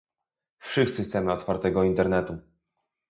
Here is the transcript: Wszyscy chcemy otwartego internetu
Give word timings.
Wszyscy 0.59 1.03
chcemy 1.03 1.31
otwartego 1.31 1.83
internetu 1.83 2.37